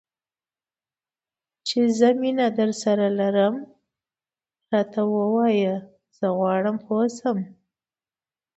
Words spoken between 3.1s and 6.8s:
لرم؟ راته ووایه، زه غواړم